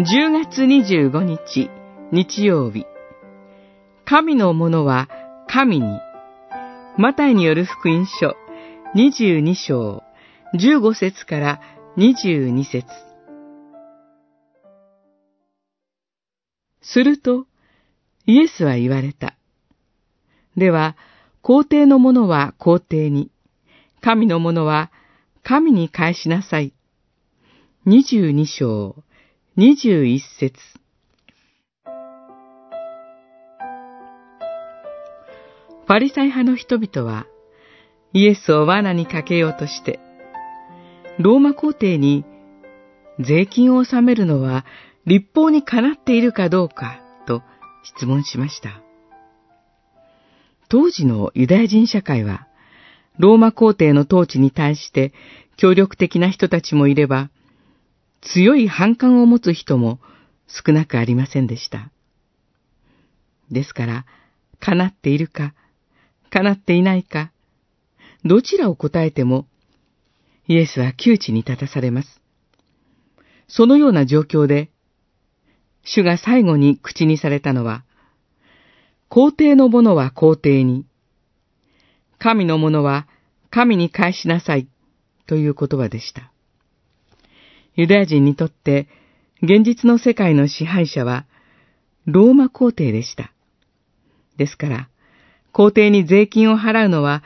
[0.00, 1.68] 10月25日、
[2.10, 2.86] 日曜日。
[4.06, 5.10] 神のものは
[5.46, 6.00] 神に。
[6.96, 8.34] マタイによる福音書
[8.96, 10.02] 22章
[10.54, 11.60] 15節から
[11.98, 12.86] 22節
[16.80, 17.44] すると、
[18.24, 19.36] イエスは言われた。
[20.56, 20.96] では、
[21.42, 23.30] 皇帝のものは皇帝に、
[24.00, 24.90] 神のものは
[25.42, 26.72] 神に返しなさい。
[27.86, 29.04] 22章
[29.58, 30.60] 21節
[35.88, 37.26] パリサイ派の人々は、
[38.12, 39.98] イエスを罠にかけようとして、
[41.18, 42.24] ローマ皇帝に
[43.18, 44.64] 税金を納めるのは
[45.04, 47.42] 立法にかなっているかどうかと
[47.82, 48.80] 質問しました。
[50.68, 52.46] 当時のユダヤ人社会は、
[53.18, 55.12] ローマ皇帝の統治に対して
[55.56, 57.30] 協力的な人たちもいれば、
[58.20, 59.98] 強い反感を持つ人も
[60.46, 61.90] 少なくありませんでした。
[63.50, 64.06] ですから、
[64.60, 65.54] 叶っているか、
[66.30, 67.32] 叶っていないか、
[68.24, 69.46] どちらを答えても、
[70.46, 72.20] イエスは窮地に立たされます。
[73.48, 74.70] そのような状況で、
[75.84, 77.84] 主が最後に口にされたのは、
[79.08, 80.86] 皇帝のものは皇帝に、
[82.18, 83.08] 神のものは
[83.50, 84.68] 神に返しなさい
[85.26, 86.30] という言葉でした。
[87.76, 88.88] ユダヤ人にとって
[89.42, 91.26] 現実の世界の支配者は
[92.06, 93.32] ローマ皇帝でした。
[94.36, 94.88] ですから、
[95.52, 97.22] 皇帝に税金を払うのは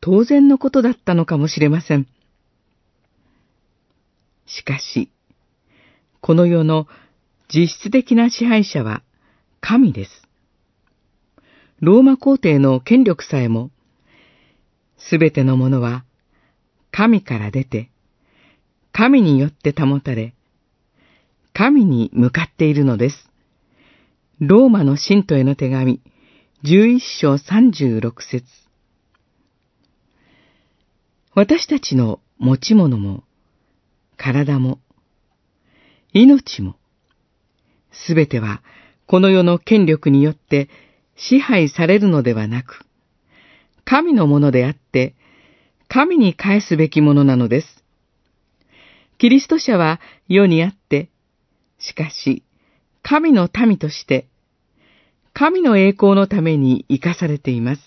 [0.00, 2.06] 当然のことだったのかもしれません。
[4.46, 5.10] しかし、
[6.20, 6.86] この世の
[7.52, 9.02] 実質的な支配者は
[9.60, 10.10] 神です。
[11.80, 13.70] ローマ皇帝の権力さえも、
[14.98, 16.04] すべてのものは
[16.90, 17.90] 神から出て、
[18.98, 20.32] 神によって保たれ、
[21.52, 23.28] 神に向かっているのです。
[24.40, 26.00] ローマの信徒への手紙、
[26.64, 28.46] 11章36節
[31.34, 33.24] 私たちの持ち物も、
[34.16, 34.78] 体も、
[36.14, 36.76] 命も、
[37.92, 38.62] すべては
[39.04, 40.70] この世の権力によって
[41.16, 42.86] 支配されるのではなく、
[43.84, 45.14] 神のものであって、
[45.86, 47.85] 神に返すべきものなのです。
[49.18, 51.10] キリスト者は世にあって、
[51.78, 52.42] しかし、
[53.02, 54.26] 神の民として、
[55.32, 57.82] 神の栄光のために生かされています。